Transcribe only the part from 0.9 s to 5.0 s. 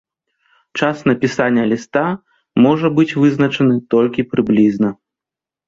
напісання ліста можа быць вызначаны толькі прыблізна.